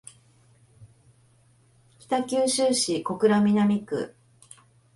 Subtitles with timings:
[1.99, 4.15] 北九州市小倉南区